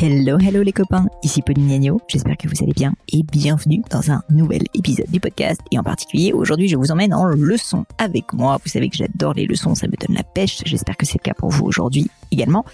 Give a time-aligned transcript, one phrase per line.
[0.00, 4.12] Hello, hello les copains, ici Pauline Niagno, j'espère que vous allez bien et bienvenue dans
[4.12, 8.32] un nouvel épisode du podcast et en particulier aujourd'hui je vous emmène en leçon avec
[8.32, 11.18] moi, vous savez que j'adore les leçons, ça me donne la pêche, j'espère que c'est
[11.18, 12.64] le cas pour vous aujourd'hui également.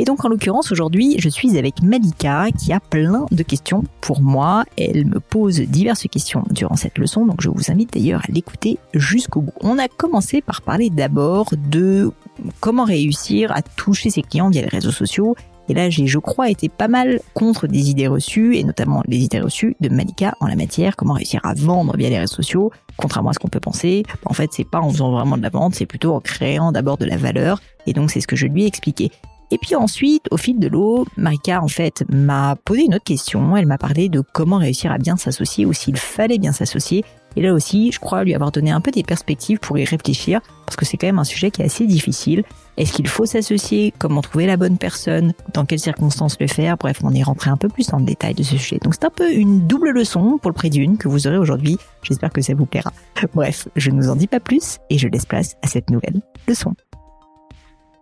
[0.00, 4.22] Et donc en l'occurrence aujourd'hui je suis avec Malika qui a plein de questions pour
[4.22, 8.32] moi, elle me pose diverses questions durant cette leçon donc je vous invite d'ailleurs à
[8.32, 9.52] l'écouter jusqu'au bout.
[9.60, 12.12] On a commencé par parler d'abord de
[12.60, 15.36] comment réussir à toucher ses clients via les réseaux sociaux
[15.68, 19.18] et là, j'ai, je crois, été pas mal contre des idées reçues, et notamment les
[19.18, 22.72] idées reçues de Malika en la matière, comment réussir à vendre via les réseaux sociaux,
[22.96, 24.02] contrairement à ce qu'on peut penser.
[24.24, 26.98] En fait, c'est pas en faisant vraiment de la vente, c'est plutôt en créant d'abord
[26.98, 29.12] de la valeur, et donc c'est ce que je lui ai expliqué.
[29.52, 33.56] Et puis ensuite, au fil de l'eau, Marika en fait m'a posé une autre question.
[33.56, 37.04] Elle m'a parlé de comment réussir à bien s'associer ou s'il fallait bien s'associer.
[37.36, 40.40] Et là aussi, je crois lui avoir donné un peu des perspectives pour y réfléchir,
[40.66, 42.42] parce que c'est quand même un sujet qui est assez difficile.
[42.76, 43.92] Est-ce qu'il faut s'associer?
[43.98, 45.32] Comment trouver la bonne personne?
[45.52, 46.76] Dans quelles circonstances le faire?
[46.76, 48.78] Bref, on est rentré un peu plus dans le détail de ce sujet.
[48.82, 51.76] Donc c'est un peu une double leçon pour le prix d'une que vous aurez aujourd'hui.
[52.02, 52.92] J'espère que ça vous plaira.
[53.34, 56.22] Bref, je ne vous en dis pas plus et je laisse place à cette nouvelle
[56.48, 56.74] leçon.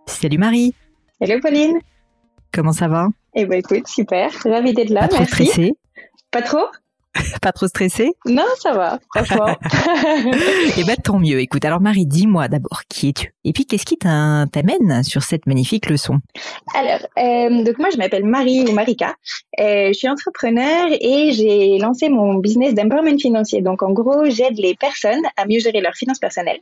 [0.07, 0.73] Salut Marie
[1.21, 1.79] Hello Pauline
[2.53, 3.09] Comment ça va?
[3.35, 5.45] Eh ben écoute, super, ravie d'être là, pas trop merci.
[5.45, 5.73] stressée?
[6.31, 6.65] Pas trop?
[7.41, 8.11] Pas trop stressée?
[8.25, 9.53] Non, ça va, franchement.
[10.77, 11.39] Eh ben tant mieux.
[11.41, 13.33] Écoute, alors Marie, dis-moi d'abord qui es-tu?
[13.43, 16.19] Et puis qu'est-ce qui t'amène sur cette magnifique leçon?
[16.73, 19.15] Alors, euh, donc moi je m'appelle Marie ou Marika.
[19.59, 23.61] Euh, je suis entrepreneur et j'ai lancé mon business d'empowerment financier.
[23.61, 26.61] Donc en gros, j'aide les personnes à mieux gérer leurs finances personnelles.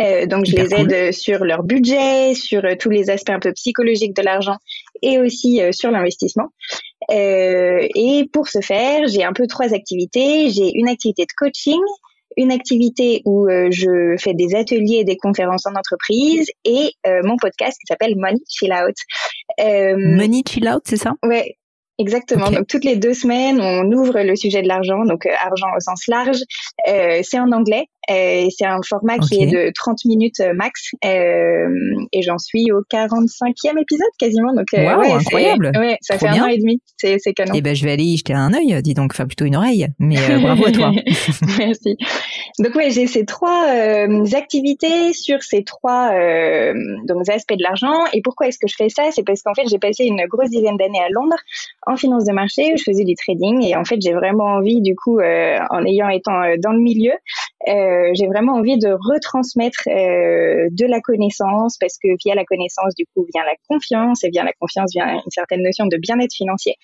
[0.00, 0.92] Euh, donc je les cool.
[0.92, 4.56] aide sur leur budget, sur euh, tous les aspects un peu psychologiques de l'argent
[5.02, 6.48] et aussi euh, sur l'investissement.
[7.10, 10.50] Euh, et pour ce faire, j'ai un peu trois activités.
[10.50, 11.80] J'ai une activité de coaching,
[12.36, 17.20] une activité où euh, je fais des ateliers et des conférences en entreprise et euh,
[17.24, 18.94] mon podcast qui s'appelle Money Chill Out.
[19.60, 21.14] Euh, Money Chill Out, c'est ça?
[21.24, 21.56] Ouais,
[21.98, 22.50] exactement.
[22.50, 25.80] Donc toutes les deux semaines, on ouvre le sujet de l'argent, donc euh, argent au
[25.80, 26.40] sens large.
[26.88, 27.86] Euh, c'est en anglais.
[28.10, 30.92] Euh, et c'est un format qui est de 30 minutes euh, max.
[31.04, 31.68] Euh,
[32.12, 34.54] et j'en suis au 45e épisode quasiment.
[34.54, 35.72] Donc ouais, incroyable.
[35.76, 36.44] Ouais, ça Trop fait bien.
[36.44, 36.80] un an et demi.
[36.96, 37.52] C'est canon.
[37.54, 39.86] Eh ben je vais aller y jeter un œil, dis donc, enfin plutôt une oreille.
[39.98, 40.92] Mais bravo à toi.
[41.58, 41.96] Merci.
[42.58, 43.66] Donc ouais, j'ai ces trois
[44.34, 46.10] activités sur ces trois
[47.04, 48.04] donc aspects de l'argent.
[48.12, 49.10] Et pourquoi est-ce que je fais ça?
[49.12, 51.36] C'est parce qu'en fait, j'ai passé une grosse dizaine d'années à Londres
[51.86, 53.64] en finance de marché où je faisais du trading.
[53.64, 57.12] Et en fait, j'ai vraiment envie, du coup, en ayant étant dans le milieu,
[57.66, 62.94] euh, j'ai vraiment envie de retransmettre euh, de la connaissance parce que via la connaissance,
[62.96, 66.34] du coup, vient la confiance et via la confiance vient une certaine notion de bien-être
[66.34, 66.74] financier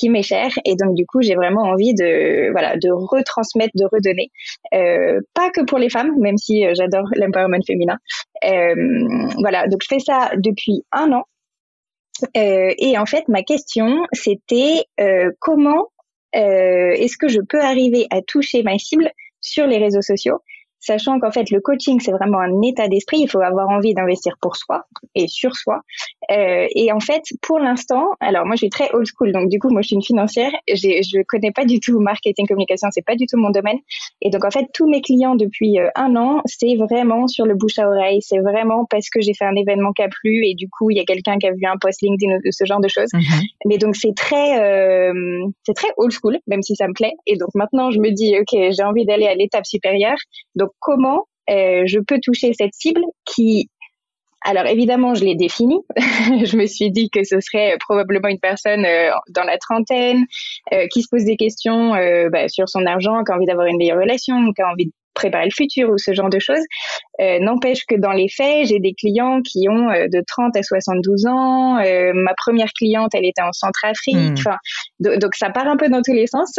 [0.00, 0.50] qui m'est chère.
[0.64, 4.30] Et donc du coup j'ai vraiment envie de voilà de retransmettre de redonner
[4.74, 7.98] euh, pas que pour les femmes même si euh, j'adore l'empowerment féminin.
[8.44, 11.24] Euh, voilà donc je fais ça depuis un an.
[12.36, 15.88] Euh, et en fait ma question c'était euh, comment
[16.36, 19.10] euh, est-ce que je peux arriver à toucher ma cible
[19.40, 20.40] sur les réseaux sociaux
[20.80, 24.36] sachant qu'en fait le coaching c'est vraiment un état d'esprit il faut avoir envie d'investir
[24.40, 24.84] pour soi
[25.14, 25.82] et sur soi
[26.30, 29.58] euh, et en fait, pour l'instant, alors moi je suis très old school, donc du
[29.58, 33.16] coup moi je suis une financière, je connais pas du tout marketing communication, c'est pas
[33.16, 33.78] du tout mon domaine.
[34.22, 37.54] Et donc en fait tous mes clients depuis euh, un an, c'est vraiment sur le
[37.54, 40.54] bouche à oreille, c'est vraiment parce que j'ai fait un événement qui a plu et
[40.54, 42.80] du coup il y a quelqu'un qui a vu un post LinkedIn ou ce genre
[42.80, 43.12] de choses.
[43.12, 43.22] Mhm.
[43.66, 45.12] Mais donc c'est très, euh,
[45.64, 47.12] c'est très old school, même si ça me plaît.
[47.26, 50.18] Et donc maintenant je me dis ok j'ai envie d'aller à l'étape supérieure.
[50.54, 53.68] Donc comment euh, je peux toucher cette cible qui
[54.42, 55.80] alors évidemment, je l'ai défini.
[55.96, 60.24] je me suis dit que ce serait probablement une personne euh, dans la trentaine
[60.72, 63.66] euh, qui se pose des questions euh, bah, sur son argent, qui a envie d'avoir
[63.66, 66.64] une meilleure relation, qui a envie de préparer le futur ou ce genre de choses.
[67.20, 71.26] Euh, n'empêche que dans les faits, j'ai des clients qui ont de 30 à 72
[71.26, 71.76] ans.
[71.76, 74.16] ma première cliente, elle était en Centrafrique.
[74.16, 74.34] Hmm.
[74.38, 74.56] Enfin,
[75.00, 76.58] donc ça part un peu dans tous les sens.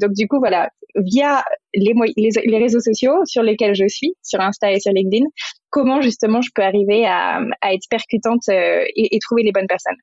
[0.00, 1.44] donc du coup, voilà, via
[1.74, 5.26] les, les, réseaux sociaux sur lesquels je suis, sur Insta et sur LinkedIn,
[5.70, 7.40] comment justement je peux arriver à,
[7.70, 9.96] être percutante et, et trouver les bonnes personnes.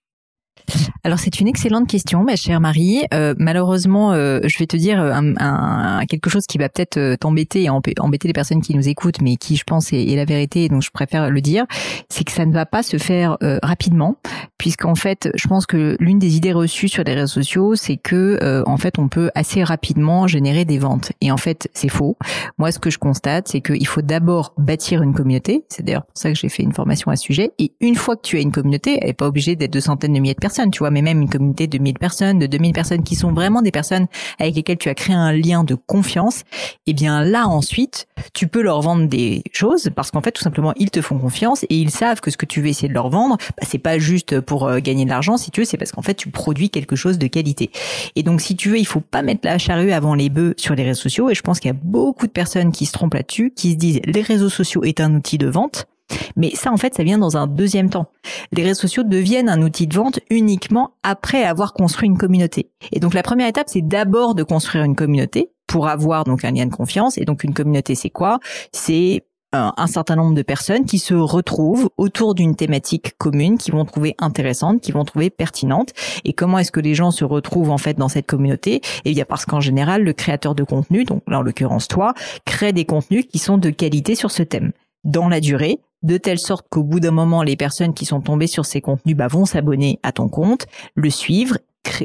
[1.06, 3.04] Alors c'est une excellente question, ma chère Marie.
[3.14, 7.64] Euh, malheureusement, euh, je vais te dire un, quelque chose qui va peut-être euh, t'embêter
[7.64, 10.82] et embêter les personnes qui nous écoutent, mais qui je pense est, la vérité, donc
[10.82, 11.66] je préfère le dire,
[12.08, 14.16] c'est que ça ne va pas se faire rapidement,
[14.58, 18.64] puisqu'en fait, je pense que l'une des idées reçues sur les réseaux sociaux, c'est que
[18.66, 21.12] en fait, on peut assez rapidement générer des ventes.
[21.20, 22.16] Et en fait, c'est faux.
[22.58, 25.66] Moi, ce que je constate, c'est qu'il faut d'abord bâtir une communauté.
[25.70, 27.52] C'est d'ailleurs pour ça que j'ai fait une formation à ce sujet.
[27.60, 30.14] Et une fois que tu as une communauté, elle n'est pas obligée d'être de centaines
[30.14, 32.74] de milliers de personnes, tu vois mais même une communauté de 1000 personnes, de 2000
[32.74, 34.08] personnes qui sont vraiment des personnes
[34.40, 36.44] avec lesquelles tu as créé un lien de confiance,
[36.88, 40.74] eh bien là ensuite, tu peux leur vendre des choses parce qu'en fait tout simplement
[40.78, 43.10] ils te font confiance et ils savent que ce que tu veux essayer de leur
[43.10, 45.92] vendre, bah, c'est pas juste pour euh, gagner de l'argent si tu veux, c'est parce
[45.92, 47.72] qu'en fait tu produis quelque chose de qualité.
[48.16, 50.76] Et donc si tu veux, il faut pas mettre la charrue avant les bœufs sur
[50.76, 53.16] les réseaux sociaux et je pense qu'il y a beaucoup de personnes qui se trompent
[53.16, 55.88] là-dessus, qui se disent les réseaux sociaux est un outil de vente
[56.36, 58.08] mais ça, en fait, ça vient dans un deuxième temps.
[58.52, 62.70] Les réseaux sociaux deviennent un outil de vente uniquement après avoir construit une communauté.
[62.92, 66.52] Et donc, la première étape, c'est d'abord de construire une communauté pour avoir donc un
[66.52, 67.18] lien de confiance.
[67.18, 68.40] Et donc, une communauté, c'est quoi?
[68.72, 69.24] C'est
[69.54, 74.16] un certain nombre de personnes qui se retrouvent autour d'une thématique commune, qui vont trouver
[74.20, 75.94] intéressante, qui vont trouver pertinente.
[76.26, 78.82] Et comment est-ce que les gens se retrouvent en fait dans cette communauté?
[79.06, 82.14] Eh bien parce qu'en général, le créateur de contenu, donc là en l'occurrence toi,
[82.46, 84.72] crée des contenus qui sont de qualité sur ce thème
[85.04, 88.48] dans la durée, de telle sorte qu'au bout d'un moment, les personnes qui sont tombées
[88.48, 91.58] sur ces contenus bah, vont s'abonner à ton compte, le suivre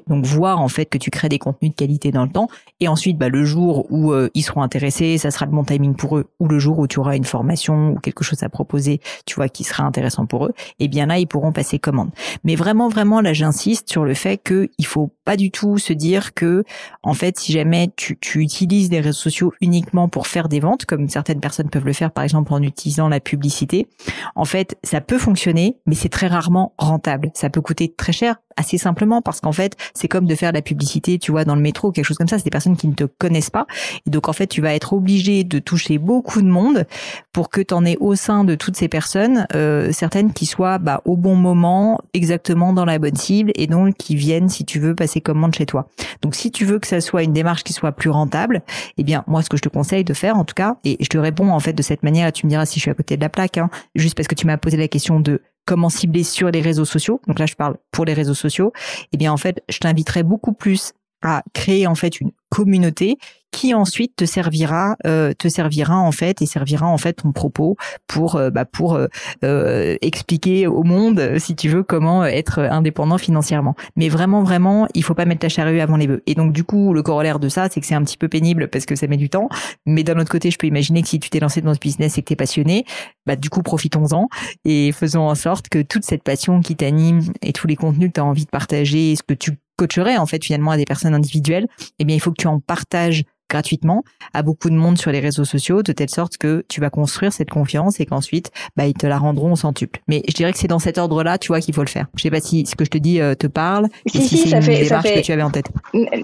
[0.07, 2.49] donc voir en fait que tu crées des contenus de qualité dans le temps.
[2.81, 5.95] Et ensuite bah, le jour où euh, ils seront intéressés ça sera le bon timing
[5.95, 6.27] pour eux.
[6.41, 9.49] Ou le jour où tu auras une formation ou quelque chose à proposer tu vois
[9.49, 10.53] qui sera intéressant pour eux.
[10.79, 12.11] Et bien là ils pourront passer commande.
[12.45, 15.93] Mais vraiment vraiment là j'insiste sur le fait que il faut pas du tout se
[15.93, 16.65] dire que
[17.03, 20.85] en fait si jamais tu, tu utilises des réseaux sociaux uniquement pour faire des ventes
[20.87, 23.89] comme certaines personnes peuvent le faire par exemple en utilisant la publicité
[24.35, 27.31] en fait ça peut fonctionner mais c'est très rarement rentable.
[27.35, 30.59] Ça peut coûter très cher assez simplement parce qu'en fait, c'est comme de faire de
[30.59, 32.39] la publicité, tu vois, dans le métro, quelque chose comme ça.
[32.39, 33.67] C'est des personnes qui ne te connaissent pas.
[34.07, 36.87] Et donc, en fait, tu vas être obligé de toucher beaucoup de monde
[37.33, 40.79] pour que tu en aies au sein de toutes ces personnes, euh, certaines qui soient
[40.79, 44.81] bah, au bon moment, exactement dans la bonne cible et donc qui viennent, si tu
[44.81, 45.89] veux, passer commande chez toi.
[46.23, 48.63] Donc, si tu veux que ça soit une démarche qui soit plus rentable,
[48.97, 51.09] eh bien, moi, ce que je te conseille de faire, en tout cas, et je
[51.09, 53.17] te réponds en fait de cette manière, tu me diras si je suis à côté
[53.17, 56.25] de la plaque, hein, juste parce que tu m'as posé la question de comment cibler
[56.25, 57.21] sur les réseaux sociaux.
[57.27, 58.73] Donc là, je parle pour les réseaux sociaux.
[59.13, 63.19] Eh bien, en fait, je t'inviterai beaucoup plus à créer en fait une communauté
[63.51, 67.77] qui ensuite te servira euh, te servira en fait et servira en fait ton propos
[68.07, 69.07] pour euh, bah, pour euh,
[69.45, 73.75] euh, expliquer au monde si tu veux comment être indépendant financièrement.
[73.97, 76.23] Mais vraiment vraiment il faut pas mettre ta charrue avant les bœufs.
[76.27, 78.69] Et donc du coup le corollaire de ça c'est que c'est un petit peu pénible
[78.69, 79.49] parce que ça met du temps.
[79.87, 82.19] Mais d'un autre côté je peux imaginer que si tu t'es lancé dans ce business
[82.19, 82.85] et que tu es passionné
[83.27, 84.29] bah du coup profitons-en
[84.65, 88.15] et faisons en sorte que toute cette passion qui t'anime et tous les contenus que
[88.15, 91.15] tu as envie de partager ce que tu coacherais en fait finalement à des personnes
[91.15, 91.67] individuelles
[91.99, 94.05] eh bien il faut que tu en partages gratuitement
[94.35, 97.33] à beaucoup de monde sur les réseaux sociaux, de telle sorte que tu vas construire
[97.33, 100.01] cette confiance et qu'ensuite, bah, ils te la rendront au centuple.
[100.07, 102.07] Mais je dirais que c'est dans cet ordre-là, tu vois, qu'il faut le faire.
[102.17, 103.89] Je sais pas si ce que je te dis euh, te parle.
[104.07, 105.21] Si, si, c'est ça une fait, démarche ça fait...
[105.21, 105.67] que tu avais en tête.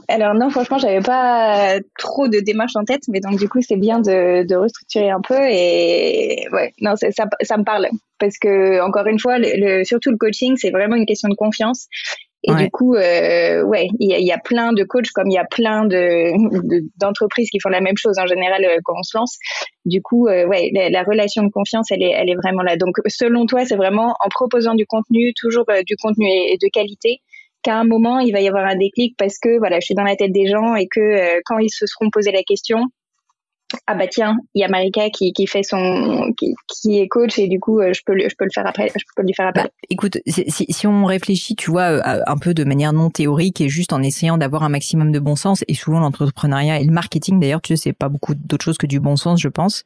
[0.09, 3.77] Alors non, franchement, j'avais pas trop de démarches en tête, mais donc du coup, c'est
[3.77, 7.09] bien de, de, restructurer un peu et ouais, non, ça,
[7.43, 7.89] ça me parle
[8.19, 11.89] parce que encore une fois, le, surtout le coaching, c'est vraiment une question de confiance
[12.47, 15.35] et du coup, euh, ouais, il y a, y a, plein de coachs comme il
[15.35, 16.33] y a plein de
[16.99, 19.39] d'entreprises qui font la même chose en général euh, quand on se lance.
[19.87, 22.77] Du coup, euh, ouais, la, relation de confiance, elle est, elle est vraiment là.
[22.77, 27.21] Donc, selon toi, c'est vraiment en proposant du contenu, toujours euh, du contenu de qualité,
[27.63, 30.05] qu'à un moment, il va y avoir un déclic parce que voilà, je suis dans
[30.05, 32.85] la tête des gens et que quand ils se seront posé la question,
[33.87, 37.39] ah bah tiens, il y a Marika qui, qui fait son qui, qui, est coach
[37.39, 39.49] et du coup euh, je peux je peux le faire après, je peux lui faire
[39.49, 39.65] après.
[39.65, 43.61] Bah, écoute, si, si on réfléchit, tu vois, euh, un peu de manière non théorique
[43.61, 46.93] et juste en essayant d'avoir un maximum de bon sens et souvent l'entrepreneuriat et le
[46.93, 49.85] marketing d'ailleurs, tu sais, c'est pas beaucoup d'autres choses que du bon sens, je pense.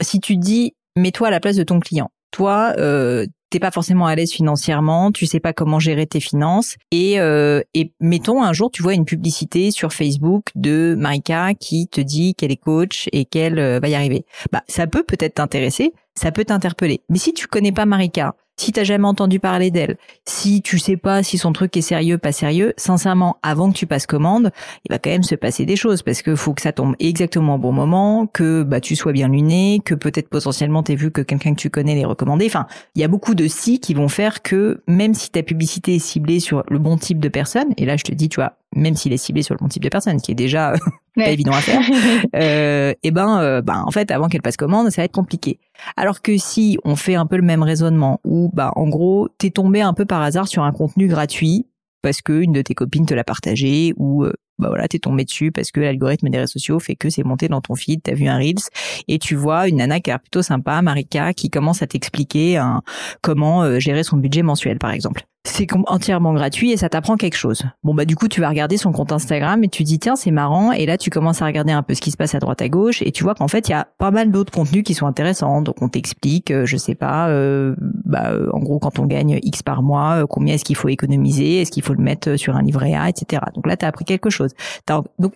[0.00, 2.10] Si tu dis mets-toi à la place de ton client.
[2.30, 6.76] Toi, euh, t'es pas forcément à l'aise financièrement, tu sais pas comment gérer tes finances
[6.90, 11.86] et euh, et mettons un jour tu vois une publicité sur Facebook de Marika qui
[11.86, 14.24] te dit qu'elle est coach et qu'elle euh, va y arriver.
[14.52, 17.02] Bah ça peut peut-être t'intéresser, ça peut t'interpeller.
[17.10, 20.96] Mais si tu connais pas Marika, si t'as jamais entendu parler d'elle, si tu sais
[20.96, 24.52] pas si son truc est sérieux, pas sérieux, sincèrement, avant que tu passes commande,
[24.84, 27.56] il va quand même se passer des choses parce que faut que ça tombe exactement
[27.56, 31.22] au bon moment, que bah tu sois bien luné, que peut-être potentiellement t'aies vu que
[31.22, 32.46] quelqu'un que tu connais les recommandé.
[32.46, 35.96] Enfin, il y a beaucoup de si qui vont faire que même si ta publicité
[35.96, 38.54] est ciblée sur le bon type de personne, et là je te dis, tu vois,
[38.74, 40.74] même s'il est ciblé sur le bon type de personne, qui est déjà
[41.16, 41.80] pas évident à faire,
[42.36, 45.12] euh, et eh ben, euh, ben en fait, avant qu'elle passe commande, ça va être
[45.12, 45.58] compliqué.
[45.96, 49.50] Alors que si on fait un peu le même raisonnement, où bah en gros, t'es
[49.50, 51.66] tombé un peu par hasard sur un contenu gratuit
[52.02, 55.24] parce que une de tes copines te l'a partagé ou euh, bah voilà, t'es tombé
[55.24, 58.14] dessus parce que l'algorithme des réseaux sociaux fait que c'est monté dans ton feed, t'as
[58.14, 58.68] vu un reels
[59.08, 62.58] et tu vois une nana qui a l'air plutôt sympa, Marika, qui commence à t'expliquer
[62.58, 62.82] hein,
[63.22, 67.36] comment euh, gérer son budget mensuel, par exemple c'est entièrement gratuit et ça t'apprend quelque
[67.36, 67.64] chose.
[67.82, 70.30] Bon bah du coup tu vas regarder son compte Instagram et tu dis tiens c'est
[70.30, 72.62] marrant et là tu commences à regarder un peu ce qui se passe à droite
[72.62, 74.94] à gauche et tu vois qu'en fait il y a pas mal d'autres contenus qui
[74.94, 75.60] sont intéressants.
[75.62, 79.40] Donc on t'explique, euh, je sais pas, euh, bah euh, en gros quand on gagne
[79.42, 82.62] X par mois, combien est-ce qu'il faut économiser, est-ce qu'il faut le mettre sur un
[82.62, 83.42] livret A, etc.
[83.54, 84.52] Donc là t'as appris quelque chose.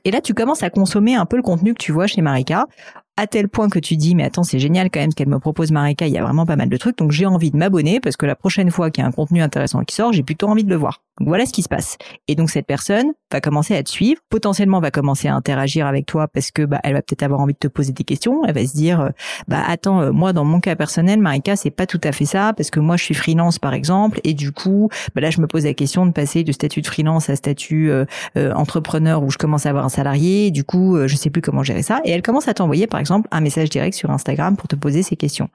[0.05, 2.67] Et là tu commences à consommer un peu le contenu que tu vois chez Marika
[3.17, 5.39] à tel point que tu dis mais attends c'est génial quand même ce qu'elle me
[5.39, 8.01] propose Marika il y a vraiment pas mal de trucs donc j'ai envie de m'abonner
[8.01, 10.49] parce que la prochaine fois qu'il y a un contenu intéressant qui sort j'ai plutôt
[10.49, 11.97] envie de le voir voilà ce qui se passe.
[12.29, 16.07] Et donc cette personne va commencer à te suivre potentiellement va commencer à interagir avec
[16.07, 18.45] toi parce que bah elle va peut-être avoir envie de te poser des questions.
[18.47, 19.09] Elle va se dire euh,
[19.49, 22.53] bah attends euh, moi dans mon cas personnel Marika c'est pas tout à fait ça
[22.57, 24.21] parce que moi je suis freelance par exemple.
[24.25, 26.87] Et du coup bah là je me pose la question de passer de statut de
[26.87, 28.05] freelance à statut euh,
[28.55, 30.51] entrepreneur où je commence à avoir un salarié.
[30.51, 33.29] Du coup je sais plus comment gérer ça et elle commence à t'envoyer par exemple
[33.31, 35.49] un message direct sur Instagram pour te poser ces questions.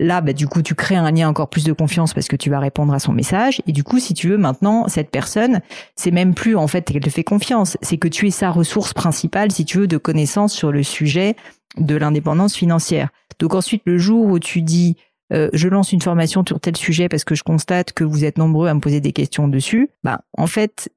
[0.00, 2.50] Là, bah, du coup, tu crées un lien encore plus de confiance parce que tu
[2.50, 3.62] vas répondre à son message.
[3.66, 5.60] Et du coup, si tu veux, maintenant, cette personne,
[5.96, 8.92] c'est même plus en fait qu'elle te fait confiance, c'est que tu es sa ressource
[8.92, 11.36] principale, si tu veux, de connaissances sur le sujet
[11.78, 13.08] de l'indépendance financière.
[13.38, 14.96] Donc ensuite, le jour où tu dis
[15.32, 18.38] euh, je lance une formation sur tel sujet parce que je constate que vous êtes
[18.38, 20.90] nombreux à me poser des questions dessus, bah en fait,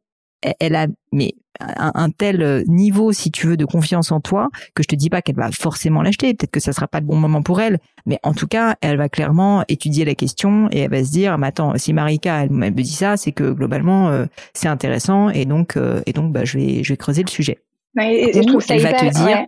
[0.59, 4.83] elle a mais un, tel euh, niveau, si tu veux, de confiance en toi, que
[4.83, 6.33] je te dis pas qu'elle va forcément l'acheter.
[6.33, 8.97] Peut-être que ça sera pas le bon moment pour elle, mais en tout cas, elle
[8.97, 12.51] va clairement étudier la question et elle va se dire, mais attends, si Marika elle,
[12.51, 16.45] me dit ça, c'est que globalement euh, c'est intéressant et donc euh, et donc bah
[16.45, 17.59] je vais je vais creuser le sujet.
[17.99, 19.45] et, je trouve ça va te dire,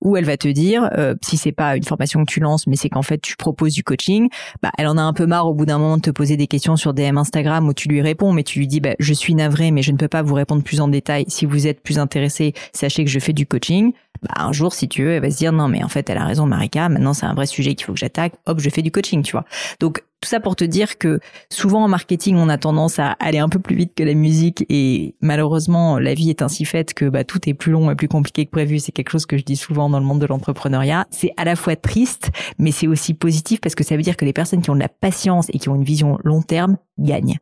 [0.00, 2.76] où elle va te dire, euh, si c'est pas une formation que tu lances, mais
[2.76, 4.28] c'est qu'en fait tu proposes du coaching,
[4.62, 6.46] bah elle en a un peu marre au bout d'un moment de te poser des
[6.46, 9.34] questions sur DM Instagram où tu lui réponds, mais tu lui dis, bah je suis
[9.34, 11.24] navré, mais je ne peux pas vous répondre plus en détail.
[11.28, 13.92] Si vous êtes plus intéressé, sachez que je fais du coaching.
[14.22, 16.18] Bah, un jour, si tu veux, elle va se dire non, mais en fait, elle
[16.18, 16.88] a raison, Marika.
[16.88, 18.34] Maintenant, c'est un vrai sujet qu'il faut que j'attaque.
[18.46, 19.44] Hop, je fais du coaching, tu vois.
[19.80, 23.38] Donc, tout ça pour te dire que souvent en marketing, on a tendance à aller
[23.38, 27.08] un peu plus vite que la musique et malheureusement, la vie est ainsi faite que
[27.08, 28.80] bah, tout est plus long et plus compliqué que prévu.
[28.80, 31.06] C'est quelque chose que je dis souvent dans le monde de l'entrepreneuriat.
[31.10, 34.24] C'est à la fois triste, mais c'est aussi positif parce que ça veut dire que
[34.24, 37.38] les personnes qui ont de la patience et qui ont une vision long terme gagnent.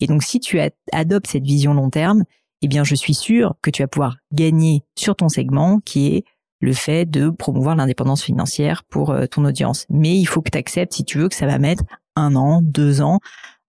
[0.00, 0.58] Et donc, si tu
[0.92, 2.24] adoptes cette vision long terme,
[2.64, 6.24] eh bien, je suis sûr que tu vas pouvoir gagner sur ton segment qui est
[6.60, 9.84] le fait de promouvoir l'indépendance financière pour euh, ton audience.
[9.90, 11.84] Mais il faut que tu acceptes, si tu veux, que ça va mettre
[12.16, 13.20] un an, deux ans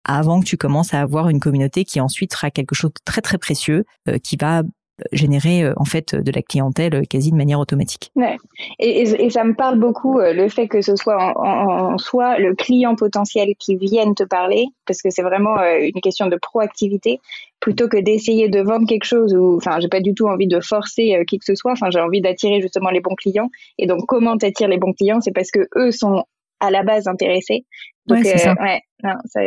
[0.03, 3.21] avant que tu commences à avoir une communauté qui ensuite sera quelque chose de très
[3.21, 4.63] très précieux, euh, qui va
[5.11, 8.11] générer euh, en fait de la clientèle euh, quasi de manière automatique.
[8.15, 8.37] Ouais.
[8.79, 12.95] Et, ça me parle beaucoup euh, le fait que ce soit en, soi le client
[12.95, 17.19] potentiel qui vienne te parler, parce que c'est vraiment une question de proactivité,
[17.59, 20.59] plutôt que d'essayer de vendre quelque chose ou, enfin, j'ai pas du tout envie de
[20.59, 21.71] forcer qui que ce soit.
[21.71, 23.49] Enfin, j'ai envie d'attirer justement les bons clients.
[23.77, 26.25] Et donc, comment t'attires les bons clients, c'est parce que eux sont
[26.61, 27.65] à la base intéressés.
[28.07, 28.55] Donc, ouais, ça.
[28.59, 29.41] ouais, non, ça...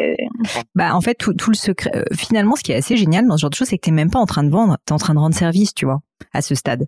[0.75, 3.37] Bah, en fait, tout, tout le secret, euh, finalement, ce qui est assez génial dans
[3.37, 4.99] ce genre de choses, c'est que t'es même pas en train de vendre, t'es en
[4.99, 6.01] train de rendre service, tu vois,
[6.33, 6.87] à ce stade.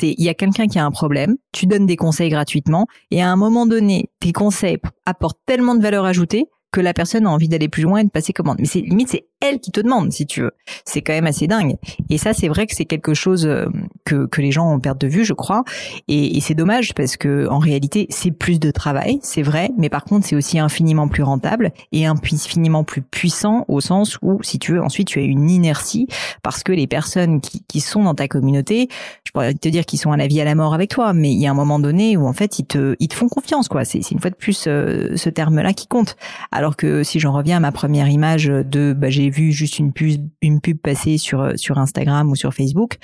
[0.00, 3.28] Il y a quelqu'un qui a un problème, tu donnes des conseils gratuitement, et à
[3.28, 7.48] un moment donné, tes conseils apportent tellement de valeur ajoutée que la personne a envie
[7.48, 8.58] d'aller plus loin et de passer commande.
[8.60, 10.52] Mais c'est limite c'est qui te demande si tu veux.
[10.84, 11.76] C'est quand même assez dingue.
[12.10, 13.66] Et ça c'est vrai que c'est quelque chose euh,
[14.04, 15.64] que que les gens perdent de vue, je crois.
[16.08, 19.88] Et, et c'est dommage parce que en réalité c'est plus de travail, c'est vrai, mais
[19.88, 24.58] par contre c'est aussi infiniment plus rentable et infiniment plus puissant au sens où si
[24.58, 26.06] tu veux ensuite tu as une inertie
[26.42, 28.88] parce que les personnes qui, qui sont dans ta communauté,
[29.24, 31.32] je pourrais te dire qu'ils sont à la vie à la mort avec toi, mais
[31.32, 33.68] il y a un moment donné où en fait ils te ils te font confiance
[33.68, 33.84] quoi.
[33.84, 36.16] C'est une fois de plus euh, ce terme là qui compte.
[36.52, 39.92] Alors que si j'en reviens à ma première image de bah, j'ai vu juste une
[39.92, 42.98] pub, une pub passer sur sur Instagram ou sur Facebook,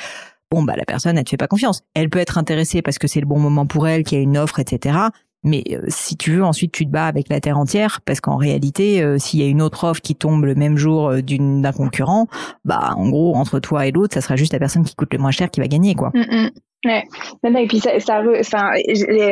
[0.50, 1.82] bon bah la personne elle te fait pas confiance.
[1.94, 4.24] Elle peut être intéressée parce que c'est le bon moment pour elle, qu'il y a
[4.24, 5.08] une offre, etc.
[5.44, 8.36] Mais euh, si tu veux, ensuite tu te bats avec la terre entière, parce qu'en
[8.36, 11.72] réalité, euh, s'il y a une autre offre qui tombe le même jour euh, d'un
[11.72, 12.26] concurrent,
[12.64, 15.18] bah en gros entre toi et l'autre, ça sera juste la personne qui coûte le
[15.18, 16.10] moins cher qui va gagner, quoi.
[16.14, 16.50] Mm, mm.
[16.84, 17.04] Ouais.
[17.42, 18.20] Non, et puis ça, ça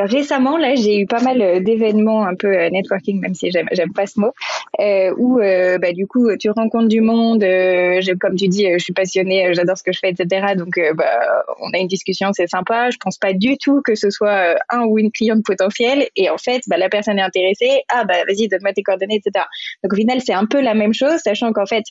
[0.07, 3.69] récemment là, j'ai eu pas mal euh, d'événements un peu euh, networking, même si j'aime,
[3.95, 4.33] pas ce mot,
[4.81, 7.45] euh, où bah du coup tu rencontres du monde.
[8.21, 10.55] Comme tu dis, je suis passionnée, j'adore ce que je fais, etc.
[10.57, 12.91] Donc bah on a une discussion, c'est sympa.
[12.91, 16.07] Je pense pas du tout que ce soit un ou une cliente potentielle.
[16.17, 17.83] Et en fait, bah la personne est intéressée.
[17.91, 19.45] Ah bah vas-y, donne-moi tes coordonnées, etc.
[19.83, 21.85] Donc au final, c'est un peu la même chose, sachant qu'en fait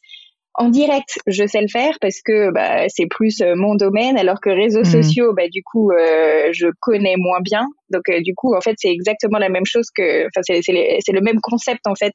[0.55, 4.39] en direct, je sais le faire parce que bah, c'est plus euh, mon domaine, alors
[4.41, 5.03] que réseaux mhm.
[5.03, 7.65] sociaux, bah, du coup, euh, je connais moins bien.
[7.89, 11.21] Donc, euh, du coup, en fait, c'est exactement la même chose que, enfin, c'est le
[11.21, 12.13] même concept en fait,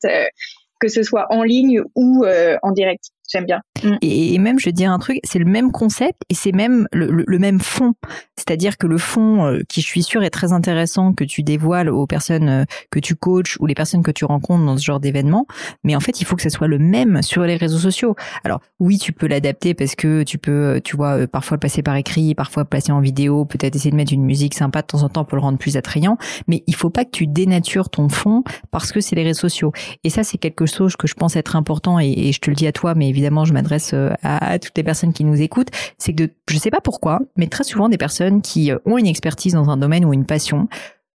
[0.81, 2.25] que ce soit en ligne ou
[2.63, 3.05] en direct.
[3.31, 3.61] J'aime bien.
[3.87, 3.99] Mm.
[4.03, 7.39] Et, même, je vais dire un truc, c'est le même concept et c'est même le,
[7.39, 7.95] même fond.
[8.37, 11.89] C'est-à-dire que le fond, euh, qui je suis sûre est très intéressant, que tu dévoiles
[11.89, 15.01] aux personnes euh, que tu coaches ou les personnes que tu rencontres dans ce genre
[15.01, 15.47] d'événement,
[15.85, 18.15] mais en fait, il faut que ça soit le même sur les réseaux sociaux.
[18.45, 21.83] Alors oui, tu peux l'adapter parce que tu peux, tu vois, euh, parfois le passer
[21.83, 24.87] par écrit, parfois le passer en vidéo, peut-être essayer de mettre une musique sympa de
[24.87, 27.91] temps en temps pour le rendre plus attrayant, mais il faut pas que tu dénatures
[27.91, 29.73] ton fond parce que c'est les réseaux sociaux.
[30.05, 32.67] Et ça, c'est quelque chose que je pense être important et je te le dis
[32.67, 36.15] à toi, mais évidemment, je m'adresse euh, à, toutes les personnes qui nous écoutent, c'est
[36.15, 39.55] que je sais pas pourquoi, mais très souvent des personnes qui euh, ont une expertise
[39.55, 40.69] dans un domaine ou une passion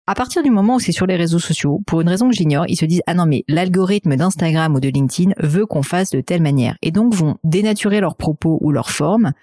[0.10, 2.66] à partir du moment où c'est sur les réseaux sociaux, pour une raison que j'ignore,
[2.68, 6.20] ils se disent ah non mais l'algorithme d'Instagram ou de LinkedIn veut qu'on fasse de
[6.20, 6.78] telle manière.
[6.82, 9.34] Et donc vont dénaturer leurs propos ou leur forme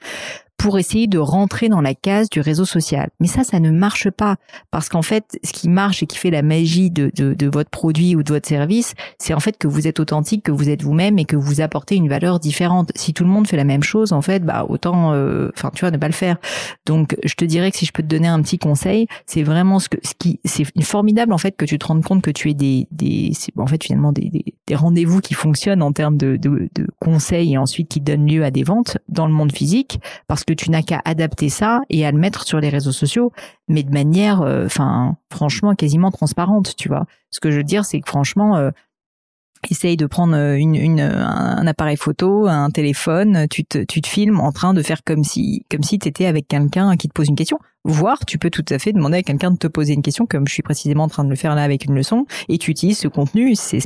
[0.57, 3.11] pour essayer de rentrer dans la case du réseau social.
[3.21, 4.37] Mais ça, ça ne marche pas
[4.71, 7.71] parce qu'en fait, ce qui marche et qui fait la magie de, de, de votre
[7.71, 10.83] produit ou de votre service, c'est en fait que vous êtes authentique, que vous êtes
[10.83, 12.91] vous-même et que vous apportez une valeur différente.
[12.95, 15.81] Si tout le monde fait la même chose, en fait, bah autant, euh, enfin, tu
[15.81, 16.39] vois, ne pas le faire.
[16.87, 19.79] Donc, je te dirais que si je peux te donner un petit conseil, c'est vraiment
[19.79, 22.51] ce que, ce qui, c'est formidable en fait que tu te rendes compte que tu
[22.51, 24.31] es des, des, en fait finalement des,
[24.67, 28.45] des, rendez-vous qui fonctionnent en termes de, de, de conseils et ensuite qui donnent lieu
[28.45, 32.07] à des ventes dans le monde physique parce que tu n'as qu'à adapter ça et
[32.07, 33.33] à le mettre sur les réseaux sociaux,
[33.69, 37.07] mais de manière, euh, enfin, franchement, quasiment transparente, tu vois.
[37.31, 38.71] Ce que je veux dire, c'est que franchement, euh,
[39.71, 44.07] essaye de prendre euh, une, une, un appareil photo, un téléphone, tu te, tu te
[44.07, 47.13] filmes en train de faire comme si, comme si tu étais avec quelqu'un qui te
[47.13, 47.59] pose une question.
[47.85, 50.47] Voire, tu peux tout à fait demander à quelqu'un de te poser une question, comme
[50.47, 52.99] je suis précisément en train de le faire là avec une leçon, et tu utilises
[52.99, 53.55] ce contenu.
[53.55, 53.81] C'est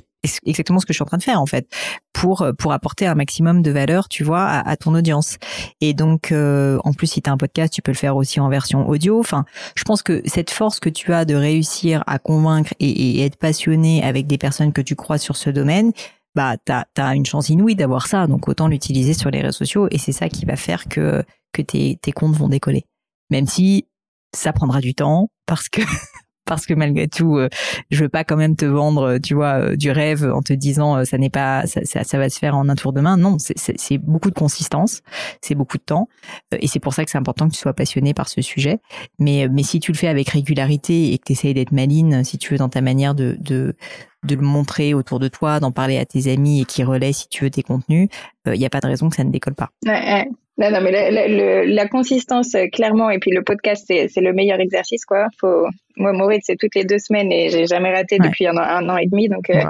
[0.44, 1.66] exactement ce que je suis en train de faire en fait,
[2.12, 5.38] pour pour apporter un maximum de valeur, tu vois, à, ton audience.
[5.80, 8.40] Et donc, euh, en plus, si tu as un podcast, tu peux le faire aussi
[8.40, 9.18] en version audio.
[9.18, 9.44] Enfin,
[9.76, 13.36] je pense que cette force que tu as de réussir à convaincre et, et être
[13.36, 15.92] passionné avec des personnes que tu crois sur ce domaine,
[16.34, 18.26] bah t'as as une chance inouïe d'avoir ça.
[18.26, 21.62] Donc autant l'utiliser sur les réseaux sociaux et c'est ça qui va faire que que
[21.62, 22.84] tes tes comptes vont décoller.
[23.30, 23.86] Même si
[24.34, 25.82] ça prendra du temps parce que
[26.50, 27.48] parce que malgré tout, euh,
[27.92, 30.52] je veux pas quand même te vendre, euh, tu vois, euh, du rêve en te
[30.52, 33.16] disant ça n'est pas, ça, ça, va se faire en un tour de main.
[33.16, 35.02] Non, c'est beaucoup de consistance,
[35.40, 36.08] c'est beaucoup de temps,
[36.50, 38.80] et c'est pour ça que c'est important que tu sois passionné par ce sujet.
[39.20, 42.36] Mais mais si tu le fais avec régularité et que tu essayes d'être maline, si
[42.36, 43.76] tu veux, dans ta manière de, de
[44.24, 47.28] de le montrer autour de toi, d'en parler à tes amis et qui relaient si
[47.28, 48.08] tu veux tes contenus,
[48.44, 49.70] il n'y a pas de raison que ça ne décolle pas.
[49.86, 50.28] Ouais,
[50.60, 55.06] Non, non, mais la, la, consistance, clairement, et puis le podcast, c'est le meilleur exercice,
[55.06, 55.28] quoi.
[55.40, 58.96] Faut, moi, Maurice, c'est toutes les deux semaines et j'ai jamais raté depuis un, an
[58.96, 59.28] et demi.
[59.28, 59.62] Donc, euh,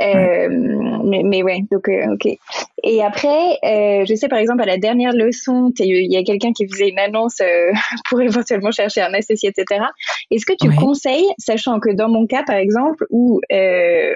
[0.00, 0.48] euh,
[1.04, 2.26] mais, mais, ouais, donc euh, ok.
[2.84, 6.52] Et après, euh, je sais par exemple à la dernière leçon, il y a quelqu'un
[6.52, 7.70] qui faisait une annonce euh,
[8.08, 9.84] pour éventuellement chercher un associé, etc.
[10.30, 13.40] Est-ce que tu conseilles, sachant que dans mon cas par exemple, où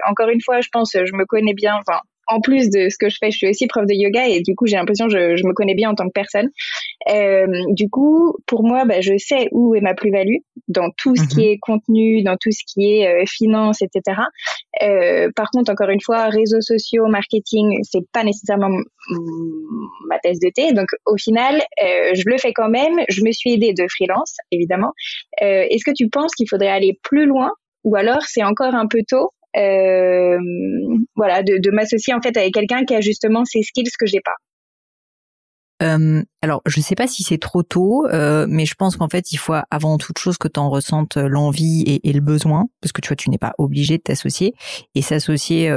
[0.09, 3.09] encore une fois, je pense, je me connais bien, enfin en plus de ce que
[3.09, 5.35] je fais, je suis aussi prof de yoga et du coup, j'ai l'impression que je,
[5.37, 6.49] je, me connais bien en tant que personne.
[7.09, 10.37] Euh, du coup, pour moi, bah, je sais où est ma plus-value
[10.67, 11.51] dans tout ce qui mhm.
[11.51, 14.21] est contenu, dans tout ce qui est euh, finance, etc.
[14.83, 18.69] Euh, par contre, encore une fois, réseaux sociaux, marketing, c'est pas nécessairement
[20.09, 20.73] ma thèse de thé.
[20.73, 22.99] Donc, au final, euh, je le fais quand même.
[23.09, 24.91] Je me suis aidée de freelance, évidemment.
[25.41, 27.51] Euh, est-ce que tu penses qu'il faudrait aller plus loin
[27.83, 30.37] ou alors c'est encore un peu tôt euh,
[31.15, 34.35] voilà, de, m'associer en fait avec quelqu'un qui a justement ces skills que j'ai pas.
[35.83, 39.31] Euh, alors, je sais pas si c'est trop tôt, euh, mais je pense qu'en fait,
[39.31, 43.01] il faut avant toute chose que tu en ressentes l'envie et, le besoin, parce que
[43.01, 44.53] tu vois, tu n'es pas obligé de t'associer.
[44.95, 45.71] Et s'associer,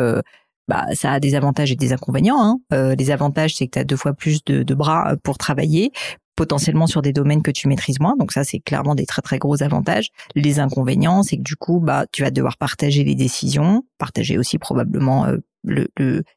[0.68, 2.58] bah, ça a des avantages et des inconvénients.
[2.70, 2.94] Hein.
[2.98, 5.92] Les avantages, c'est que tu as deux fois plus de, bras pour travailler
[6.40, 8.14] potentiellement sur des domaines que tu maîtrises moins.
[8.18, 10.08] Donc ça, c'est clairement des très très gros avantages.
[10.34, 14.56] Les inconvénients, c'est que du coup, bah, tu vas devoir partager les décisions, partager aussi
[14.56, 15.88] probablement euh, le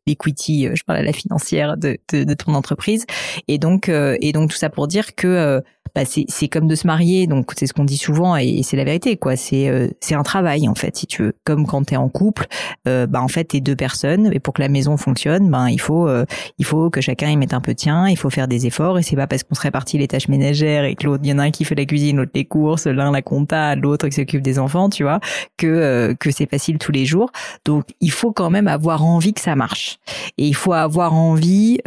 [0.05, 3.05] l'equity, euh, je parle à la financière de, de, ton entreprise.
[3.47, 5.61] Et donc euh, et donc tout ça pour dire que
[5.95, 8.83] bah c'est comme de se marier donc c'est ce qu'on dit souvent et, c'est la
[8.83, 9.35] vérité quoi.
[9.35, 11.33] C'est euh, c'est un travail en fait si tu veux.
[11.43, 12.47] Comme quand tu es en couple
[12.87, 15.79] euh, bah en fait t'es deux personnes et pour que la maison fonctionne ben il
[15.79, 16.25] faut euh,
[16.57, 19.03] il faut que chacun y mette un peu tien il faut faire des efforts et
[19.03, 21.39] c'est pas parce qu'on se répartit les tâches ménagères et que l'autre il y en
[21.39, 24.41] a un qui fait la cuisine l'autre les courses l'un la compta l'autre qui s'occupe
[24.41, 25.19] des enfants tu vois
[25.57, 27.31] que euh, que c'est facile tous les jours.
[27.65, 29.99] Donc il faut quand même avoir envie que ça marche
[30.37, 31.79] et il faut avoir envie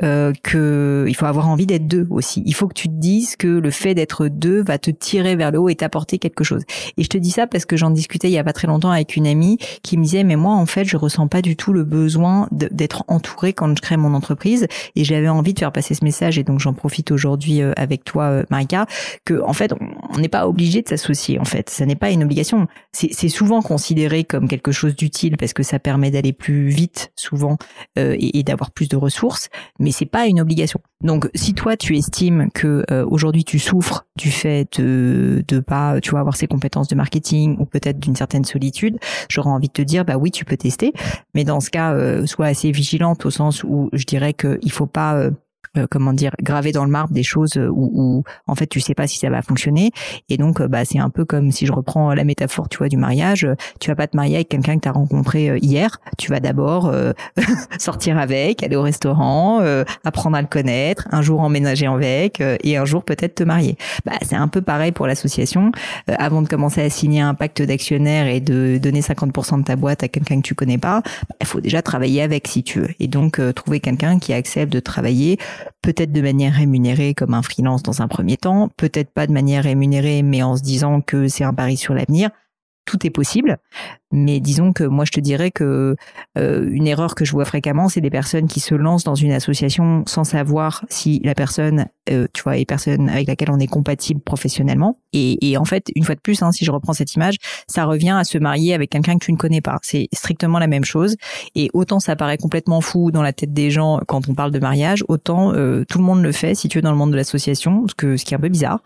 [0.42, 2.42] que il faut avoir envie d'être deux aussi.
[2.47, 5.51] Il faut que tu te dises que le fait d'être deux va te tirer vers
[5.51, 6.63] le haut et t'apporter quelque chose.
[6.97, 8.91] Et je te dis ça parce que j'en discutais il y a pas très longtemps
[8.91, 11.73] avec une amie qui me disait mais moi en fait je ressens pas du tout
[11.73, 14.67] le besoin d'être entourée quand je crée mon entreprise.
[14.95, 18.05] Et j'avais envie de faire passer ce message et donc j'en profite aujourd'hui euh, avec
[18.05, 18.87] toi euh, Marika
[19.25, 19.73] que en fait
[20.11, 21.71] on n'est pas obligé de s'associer en fait.
[21.71, 22.69] Ça n'est pas une obligation.
[22.93, 27.57] C'est souvent considéré comme quelque chose d'utile parce que ça permet d'aller plus vite souvent
[27.99, 30.81] euh, et, et d'avoir plus de ressources mais c'est pas une obligation.
[31.03, 33.86] Donc si toi tu estimes que aujourd'hui tu souffres
[34.16, 38.16] du fait de de pas tu vois avoir ces compétences de marketing ou peut-être d'une
[38.16, 40.92] certaine solitude, j'aurais envie de te dire bah oui tu peux tester,
[41.35, 44.87] mais dans ce cas euh, sois assez vigilante au sens où je dirais qu'il faut
[44.87, 45.31] pas euh,
[45.79, 48.81] euh, comment dire graver dans le marbre des choses euh, où, où, en fait tu
[48.81, 49.91] sais pas si ça va fonctionner.
[50.29, 52.89] Et donc euh, bah c'est un peu comme si je reprends la métaphore tu vois
[52.89, 53.47] du mariage.
[53.81, 55.99] Tu vas pas te marier avec quelqu'un que tu as rencontré hier.
[56.19, 56.93] Tu vas d'abord
[57.79, 59.61] sortir avec aller au restaurant
[60.05, 63.77] apprendre à le connaître un jour emménager avec et un jour peut-être te marier.
[64.05, 65.73] Bah c'est un peu pareil pour l'association.
[66.07, 70.03] Avant de commencer à signer un pacte d'actionnaires et de donner 50% de ta boîte
[70.03, 72.91] à quelqu'un que tu connais pas bah, il faut déjà travailler avec si tu veux.
[73.01, 75.39] Et donc trouver quelqu'un qui accepte de travailler
[75.83, 79.65] peut-être de manière rémunérée comme un freelance dans un premier temps, peut-être pas de manière
[79.65, 82.31] rémunérée mais en se disant que c'est un pari sur l'avenir.
[82.85, 83.59] Tout est possible.
[84.12, 85.97] Mais disons que moi, je te dirais que
[86.38, 89.33] euh, une erreur que je vois fréquemment, c'est des personnes qui se lancent dans une
[89.33, 93.66] association sans savoir si la personne, euh, tu vois, est personne avec laquelle on est
[93.66, 94.99] compatible professionnellement.
[95.12, 97.85] Et, et en fait, une fois de plus, hein, si je reprends cette image, ça
[97.85, 99.79] revient à se marier avec quelqu'un que tu ne connais pas.
[99.83, 101.16] C'est strictement la même chose.
[101.55, 104.59] Et autant ça paraît complètement fou dans la tête des gens quand on parle de
[104.59, 107.16] mariage, autant euh, tout le monde le fait si tu es dans le monde de
[107.16, 108.81] l'association, ce que ce qui est un peu bizarre.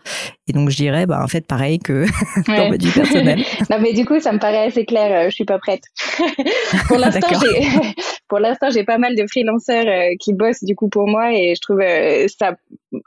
[0.47, 2.05] Et donc je dirais, bah en fait, pareil que
[2.47, 3.43] dans ma vie personnelle.
[3.69, 5.83] non, mais du coup, ça me paraît assez clair euh, je suis pas prête.
[6.87, 7.61] pour l'instant, j'ai
[8.27, 11.53] pour l'instant j'ai pas mal de freelanceurs euh, qui bossent du coup pour moi et
[11.55, 12.55] je trouve euh, ça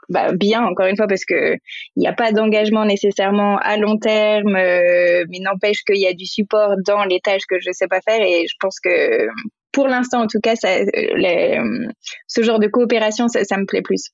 [0.09, 3.97] bah, bien encore une fois parce que il n'y a pas d'engagement nécessairement à long
[3.97, 8.01] terme, mais n'empêche qu'il y a du support dans les tâches que je sais pas
[8.01, 9.27] faire et je pense que
[9.71, 10.69] pour l'instant en tout cas ça,
[12.27, 14.11] ce genre de coopération ça, ça me plaît plus.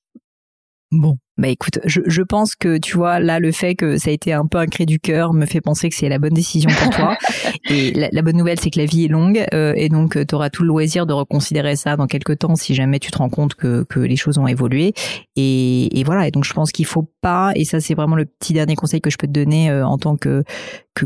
[0.92, 4.12] Bon, bah écoute, je, je, pense que tu vois là le fait que ça a
[4.12, 6.68] été un peu un cri du cœur me fait penser que c'est la bonne décision
[6.68, 7.16] pour toi.
[7.70, 10.34] et la, bonne nouvelle c'est que la vie est longue euh, et donc euh, tu
[10.34, 13.30] auras tout le loisir de reconsidérer ça dans quelques temps si jamais tu te rends
[13.30, 14.92] compte que, que les choses ont évolué.
[15.34, 16.28] Et, et voilà.
[16.28, 19.00] Et donc je pense qu'il faut pas et ça c'est vraiment le petit dernier conseil
[19.00, 20.44] que je peux te donner euh, en tant que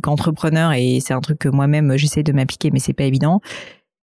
[0.03, 3.41] qu'entrepreneur et c'est un truc que moi-même j'essaie de m'appliquer mais c'est pas évident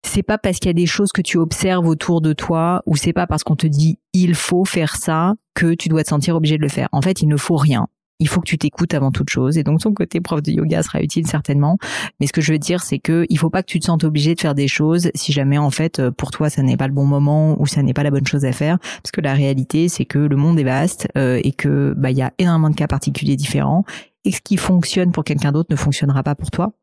[0.03, 2.95] c'est pas parce qu'il y a des choses que tu observes autour de toi ou
[2.95, 6.35] c'est pas parce qu'on te dit il faut faire ça que tu dois te sentir
[6.35, 6.87] obligé de le faire.
[6.91, 7.87] En fait, il ne faut rien.
[8.21, 9.57] Il faut que tu t'écoutes avant toute chose.
[9.57, 11.77] Et donc, ton côté prof de yoga sera utile certainement.
[12.19, 14.03] Mais ce que je veux dire, c'est que il faut pas que tu te sentes
[14.03, 16.93] obligé de faire des choses si jamais, en fait, pour toi, ça n'est pas le
[16.93, 18.77] bon moment ou ça n'est pas la bonne chose à faire.
[18.79, 22.17] Parce que la réalité, c'est que le monde est vaste euh, et que, bah, il
[22.17, 23.85] y a énormément de cas particuliers différents.
[24.25, 26.73] Et ce qui fonctionne pour quelqu'un d'autre ne fonctionnera pas pour toi.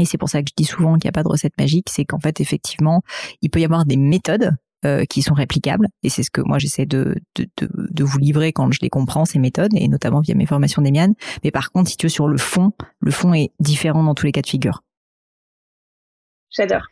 [0.00, 1.88] Et c'est pour ça que je dis souvent qu'il n'y a pas de recette magique,
[1.90, 3.02] c'est qu'en fait, effectivement,
[3.42, 4.52] il peut y avoir des méthodes
[4.84, 5.86] euh, qui sont réplicables.
[6.02, 8.88] Et c'est ce que moi j'essaie de, de, de, de, vous livrer quand je les
[8.88, 11.14] comprends, ces méthodes, et notamment via mes formations d'Emian.
[11.44, 14.26] Mais par contre, si tu veux, sur le fond, le fond est différent dans tous
[14.26, 14.82] les cas de figure.
[16.52, 16.82] J'adore.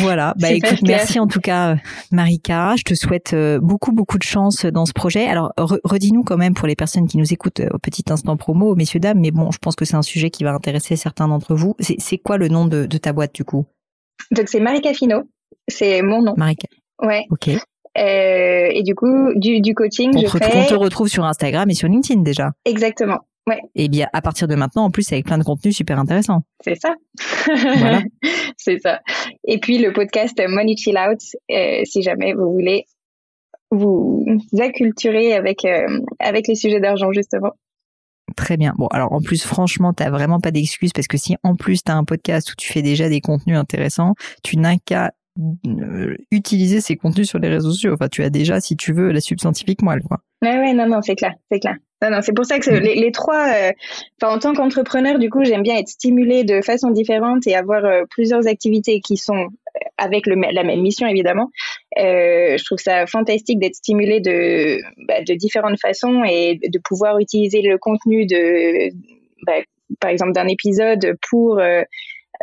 [0.00, 0.34] voilà.
[0.38, 1.76] Bah écoute, merci en tout cas,
[2.12, 2.74] Marika.
[2.76, 5.26] Je te souhaite euh, beaucoup beaucoup de chance dans ce projet.
[5.26, 8.74] Alors redis-nous quand même pour les personnes qui nous écoutent euh, au petit instant promo,
[8.74, 9.18] messieurs dames.
[9.20, 11.74] Mais bon, je pense que c'est un sujet qui va intéresser certains d'entre vous.
[11.80, 13.66] C'est quoi le nom de, de, ta boîte du coup?
[14.30, 15.22] Donc c'est Marika Fino.
[15.66, 16.34] C'est mon nom.
[16.36, 16.68] Marika.
[17.02, 17.24] Ouais.
[17.30, 17.48] Ok.
[17.48, 20.56] Euh, et du coup, du, du coaching, on je fais...
[20.56, 22.52] On te retrouve sur Instagram et sur LinkedIn déjà.
[22.64, 23.20] Exactement.
[23.74, 26.42] Et bien, à partir de maintenant, en plus, avec plein de contenus super intéressants.
[26.62, 26.94] C'est ça.
[27.46, 28.02] Voilà.
[28.56, 29.00] c'est ça.
[29.44, 31.20] Et puis, le podcast Money Chill Out,
[31.50, 32.84] euh, si jamais vous voulez
[33.70, 34.24] vous
[34.58, 35.86] acculturer avec, euh,
[36.18, 37.52] avec les sujets d'argent, justement.
[38.36, 38.74] Très bien.
[38.76, 41.94] Bon, alors en plus, franchement, t'as vraiment pas d'excuses parce que si en plus t'as
[41.94, 45.12] un podcast où tu fais déjà des contenus intéressants, tu n'as qu'à
[45.66, 47.94] euh, utiliser ces contenus sur les réseaux sociaux.
[47.94, 50.18] Enfin, tu as déjà, si tu veux, la scientifique moelle, quoi.
[50.42, 51.76] Ouais, ouais, non, non, c'est clair, c'est clair.
[52.00, 52.80] Non, non, c'est pour ça que mm.
[52.80, 53.72] les, les, trois, euh,
[54.22, 58.04] en tant qu'entrepreneur, du coup, j'aime bien être stimulée de façon différente et avoir euh,
[58.10, 59.48] plusieurs activités qui sont
[59.96, 61.50] avec le, la même mission évidemment.
[61.98, 67.18] Euh, je trouve ça fantastique d'être stimulé de, bah, de différentes façons et de pouvoir
[67.18, 68.90] utiliser le contenu de,
[69.46, 69.60] bah,
[70.00, 71.82] par exemple, d'un épisode pour euh,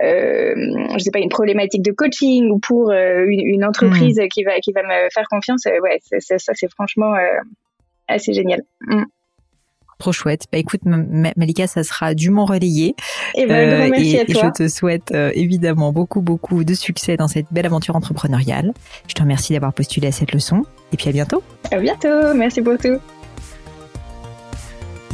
[0.03, 0.53] euh,
[0.97, 4.27] je sais pas une problématique de coaching ou pour euh, une, une, entreprise mm.
[4.27, 7.13] qui va qui va me faire confiance euh, ouais ça c'est franchement
[8.09, 9.03] assez génial mm.
[9.97, 10.43] Trop chouette.
[10.51, 12.95] Bah écoute, Malika, ça sera dûment relayé.
[13.35, 17.27] Eh ben, euh, et, et, je te souhaite euh, évidemment beaucoup, beaucoup de succès dans
[17.27, 18.73] cette belle aventure entrepreneuriale.
[19.07, 20.63] Je te remercie d'avoir postulé à cette leçon.
[20.91, 21.41] Et puis à bientôt.
[21.71, 22.33] À bientôt.
[22.35, 22.99] Merci pour tout.